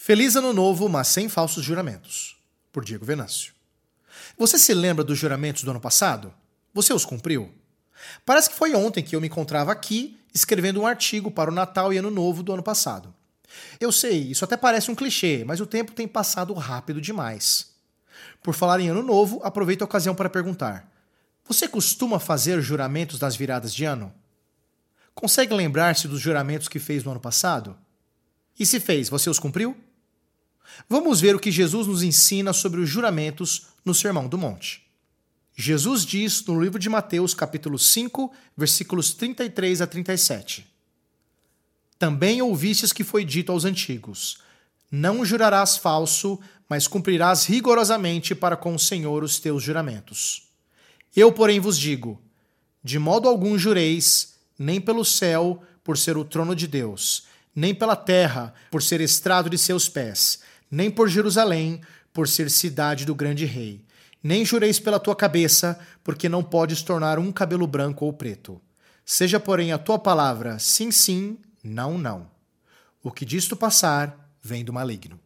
[0.00, 2.36] Feliz Ano Novo, mas sem falsos juramentos.
[2.72, 3.52] Por Diego Venâncio.
[4.38, 6.32] Você se lembra dos juramentos do ano passado?
[6.72, 7.52] Você os cumpriu?
[8.24, 11.92] Parece que foi ontem que eu me encontrava aqui escrevendo um artigo para o Natal
[11.92, 13.12] e Ano Novo do ano passado.
[13.80, 17.72] Eu sei, isso até parece um clichê, mas o tempo tem passado rápido demais.
[18.40, 20.88] Por falar em Ano Novo, aproveito a ocasião para perguntar:
[21.44, 24.14] Você costuma fazer juramentos nas viradas de ano?
[25.12, 27.76] Consegue lembrar-se dos juramentos que fez no ano passado?
[28.58, 29.76] E se fez, você os cumpriu?
[30.88, 34.82] Vamos ver o que Jesus nos ensina sobre os juramentos no Sermão do Monte.
[35.56, 40.66] Jesus diz no livro de Mateus, capítulo 5, versículos 33 a 37.
[41.98, 44.38] Também ouvistes que foi dito aos antigos:
[44.90, 50.48] Não jurarás falso, mas cumprirás rigorosamente para com o Senhor os teus juramentos.
[51.16, 52.22] Eu, porém, vos digo:
[52.82, 57.96] de modo algum jureis, nem pelo céu, por ser o trono de Deus, nem pela
[57.96, 61.80] terra, por ser estrado de seus pés, nem por Jerusalém,
[62.12, 63.84] por ser cidade do grande rei.
[64.22, 68.60] Nem jureis pela tua cabeça, porque não podes tornar um cabelo branco ou preto.
[69.04, 72.30] Seja, porém, a tua palavra sim, sim, não, não.
[73.02, 75.18] O que disto passar vem do maligno.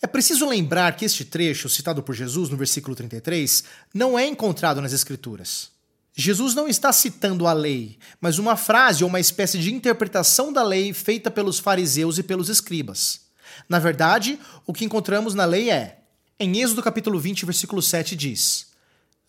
[0.00, 4.80] É preciso lembrar que este trecho, citado por Jesus no versículo 33, não é encontrado
[4.80, 5.70] nas Escrituras.
[6.14, 10.62] Jesus não está citando a lei, mas uma frase ou uma espécie de interpretação da
[10.62, 13.22] lei feita pelos fariseus e pelos escribas.
[13.68, 16.00] Na verdade, o que encontramos na lei é:
[16.38, 18.72] em Êxodo capítulo 20, versículo 7 diz: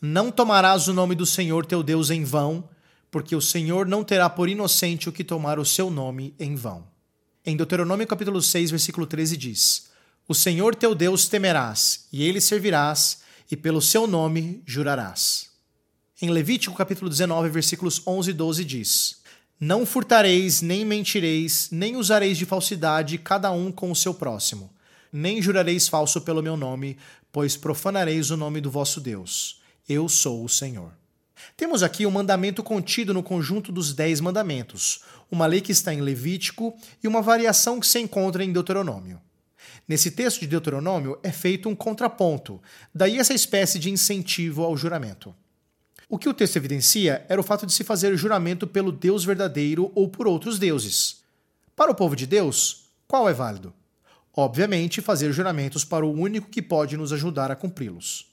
[0.00, 2.68] Não tomarás o nome do Senhor teu Deus em vão,
[3.10, 6.86] porque o Senhor não terá por inocente o que tomar o seu nome em vão.
[7.44, 9.88] Em Deuteronômio capítulo 6, versículo 13 diz:
[10.26, 15.48] O Senhor teu Deus temerás, e ele servirás, e pelo seu nome jurarás.
[16.20, 19.22] Em Levítico capítulo 19, versículos 11 e 12 diz:
[19.60, 24.70] não furtareis, nem mentireis, nem usareis de falsidade, cada um com o seu próximo.
[25.12, 26.96] Nem jurareis falso pelo meu nome,
[27.32, 29.60] pois profanareis o nome do vosso Deus.
[29.88, 30.92] Eu sou o Senhor.
[31.56, 36.00] Temos aqui um mandamento contido no conjunto dos Dez Mandamentos, uma lei que está em
[36.00, 39.20] Levítico e uma variação que se encontra em Deuteronômio.
[39.88, 42.60] Nesse texto de Deuteronômio é feito um contraponto,
[42.94, 45.34] daí essa espécie de incentivo ao juramento.
[46.08, 49.92] O que o texto evidencia era o fato de se fazer juramento pelo Deus verdadeiro
[49.94, 51.18] ou por outros deuses.
[51.76, 53.74] Para o povo de Deus, qual é válido?
[54.34, 58.26] Obviamente, fazer juramentos para o único que pode nos ajudar a cumpri-los.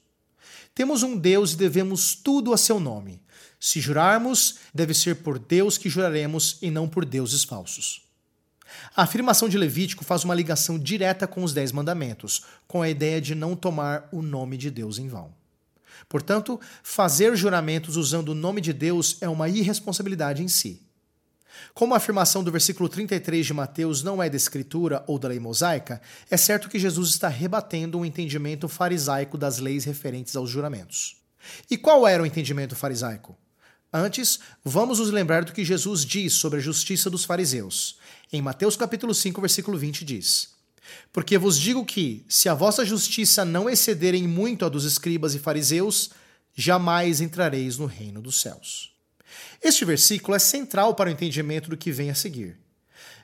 [0.73, 3.21] Temos um Deus e devemos tudo a seu nome.
[3.59, 8.03] Se jurarmos, deve ser por Deus que juraremos e não por deuses falsos.
[8.95, 13.19] A afirmação de Levítico faz uma ligação direta com os Dez Mandamentos, com a ideia
[13.19, 15.33] de não tomar o nome de Deus em vão.
[16.07, 20.81] Portanto, fazer juramentos usando o nome de Deus é uma irresponsabilidade em si.
[21.73, 25.39] Como a afirmação do versículo 33 de Mateus não é da Escritura ou da lei
[25.39, 31.17] mosaica, é certo que Jesus está rebatendo um entendimento farisaico das leis referentes aos juramentos.
[31.69, 33.37] E qual era o entendimento farisaico?
[33.91, 37.97] Antes, vamos nos lembrar do que Jesus diz sobre a justiça dos fariseus.
[38.31, 40.54] Em Mateus capítulo 5, versículo 20 diz:
[41.11, 45.39] porque vos digo que, se a vossa justiça não excederem muito a dos escribas e
[45.39, 46.11] fariseus,
[46.53, 48.91] jamais entrareis no reino dos céus.
[49.61, 52.57] Este versículo é central para o entendimento do que vem a seguir.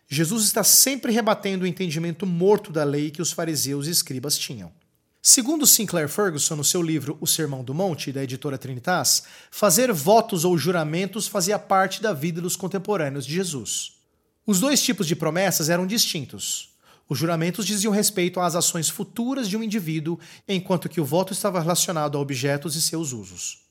[0.08, 4.72] Jesus está sempre rebatendo o entendimento morto da lei que os fariseus e escribas tinham.
[5.22, 10.44] Segundo Sinclair Ferguson, no seu livro O Sermão do Monte, da editora Trinitas, fazer votos
[10.44, 13.94] ou juramentos fazia parte da vida dos contemporâneos de Jesus.
[14.48, 16.71] Os dois tipos de promessas eram distintos.
[17.12, 20.18] Os juramentos diziam respeito às ações futuras de um indivíduo,
[20.48, 23.64] enquanto que o voto estava relacionado a objetos e seus usos.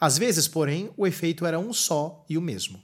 [0.00, 2.80] Às vezes, porém, o efeito era um só e o mesmo.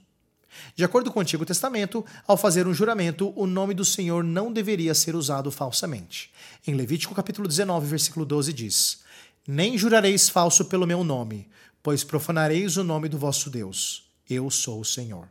[0.75, 4.51] De acordo com o Antigo Testamento, ao fazer um juramento, o nome do Senhor não
[4.51, 6.29] deveria ser usado falsamente.
[6.67, 8.99] Em Levítico capítulo 19, versículo 12 diz:
[9.47, 11.47] Nem jurareis falso pelo meu nome,
[11.81, 14.11] pois profanareis o nome do vosso Deus.
[14.29, 15.29] Eu sou o Senhor.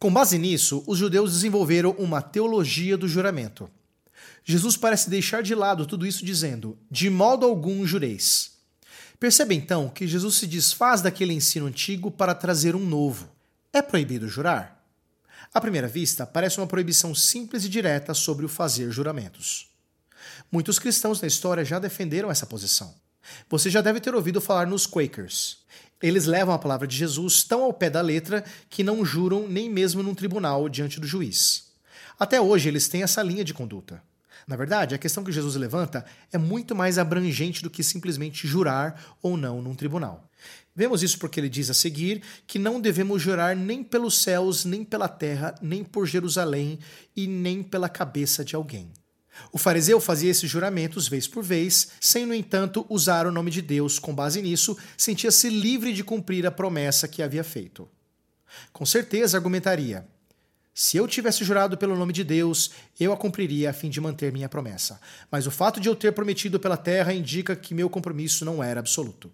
[0.00, 3.70] Com base nisso, os judeus desenvolveram uma teologia do juramento.
[4.44, 8.52] Jesus parece deixar de lado tudo isso dizendo: de modo algum jureis.
[9.18, 13.30] Percebe então que Jesus se desfaz daquele ensino antigo para trazer um novo.
[13.72, 14.76] É proibido jurar?
[15.52, 19.68] À primeira vista, parece uma proibição simples e direta sobre o fazer juramentos.
[20.52, 22.94] Muitos cristãos na história já defenderam essa posição.
[23.48, 25.58] Você já deve ter ouvido falar nos Quakers.
[26.02, 29.70] Eles levam a palavra de Jesus tão ao pé da letra que não juram nem
[29.70, 31.72] mesmo num tribunal diante do juiz.
[32.18, 34.02] Até hoje eles têm essa linha de conduta.
[34.46, 39.16] Na verdade, a questão que Jesus levanta é muito mais abrangente do que simplesmente jurar
[39.22, 40.28] ou não num tribunal.
[40.74, 44.84] Vemos isso porque ele diz a seguir que não devemos jurar nem pelos céus, nem
[44.84, 46.78] pela terra, nem por Jerusalém
[47.16, 48.92] e nem pela cabeça de alguém.
[49.52, 53.62] O fariseu fazia esses juramentos vez por vez, sem, no entanto, usar o nome de
[53.62, 53.98] Deus.
[53.98, 57.88] Com base nisso, sentia-se livre de cumprir a promessa que havia feito.
[58.72, 60.06] Com certeza argumentaria:
[60.78, 62.70] se eu tivesse jurado pelo nome de Deus,
[63.00, 65.00] eu a cumpriria a fim de manter minha promessa.
[65.30, 68.78] Mas o fato de eu ter prometido pela terra indica que meu compromisso não era
[68.78, 69.32] absoluto.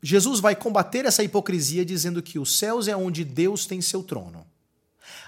[0.00, 4.46] Jesus vai combater essa hipocrisia dizendo que os céus é onde Deus tem seu trono.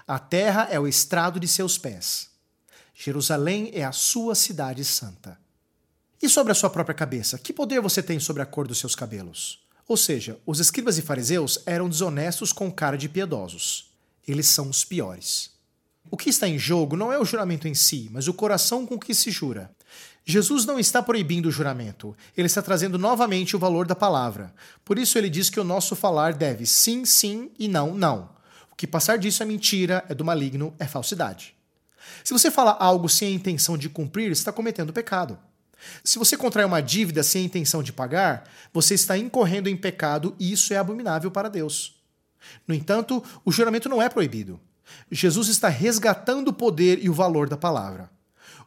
[0.06, 2.30] A terra é o estrado de seus pés.
[2.94, 5.36] Jerusalém é a sua cidade santa.
[6.22, 8.94] E sobre a sua própria cabeça, que poder você tem sobre a cor dos seus
[8.94, 9.66] cabelos?
[9.88, 13.89] Ou seja, os escribas e fariseus eram desonestos com cara de piedosos
[14.26, 15.50] eles são os piores.
[16.10, 18.98] O que está em jogo não é o juramento em si, mas o coração com
[18.98, 19.70] que se jura.
[20.24, 24.54] Jesus não está proibindo o juramento, ele está trazendo novamente o valor da palavra.
[24.84, 28.30] Por isso ele diz que o nosso falar deve sim, sim e não, não.
[28.70, 31.54] O que passar disso é mentira, é do maligno, é falsidade.
[32.24, 35.38] Se você fala algo sem a intenção de cumprir, está cometendo pecado.
[36.04, 40.34] Se você contrai uma dívida sem a intenção de pagar, você está incorrendo em pecado
[40.38, 41.99] e isso é abominável para Deus.
[42.66, 44.60] No entanto, o juramento não é proibido.
[45.10, 48.10] Jesus está resgatando o poder e o valor da palavra.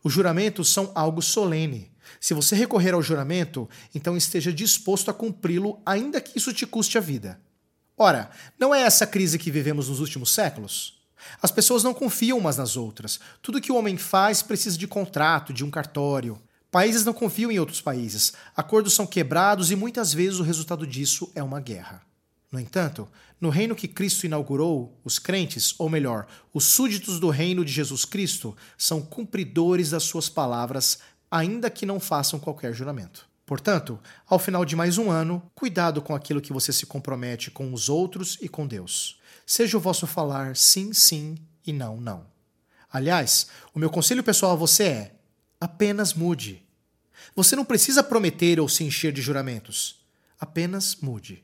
[0.04, 1.92] Os juramentos são algo solene.
[2.20, 6.98] Se você recorrer ao juramento, então esteja disposto a cumpri-lo, ainda que isso te custe
[6.98, 7.40] a vida.
[7.98, 8.30] Ora,
[8.60, 11.02] não é essa crise que vivemos nos últimos séculos?
[11.42, 13.20] As pessoas não confiam umas nas outras.
[13.42, 16.42] Tudo que o homem faz precisa de contrato, de um cartório.
[16.72, 18.34] Países não confiam em outros países.
[18.56, 22.02] Acordos são quebrados e muitas vezes o resultado disso é uma guerra.
[22.53, 23.09] No entanto,
[23.41, 28.05] no reino que Cristo inaugurou, os crentes, ou melhor, os súditos do reino de Jesus
[28.05, 31.00] Cristo, são cumpridores das suas palavras,
[31.31, 33.27] ainda que não façam qualquer juramento.
[33.44, 37.73] Portanto, ao final de mais um ano, cuidado com aquilo que você se compromete com
[37.73, 39.19] os outros e com Deus.
[39.47, 41.35] Seja o vosso falar sim, sim
[41.65, 42.23] e não, não.
[42.91, 45.15] Aliás, o meu conselho pessoal a você é:
[45.59, 46.63] apenas mude.
[47.35, 50.05] Você não precisa prometer ou se encher de juramentos.
[50.39, 51.44] Apenas mude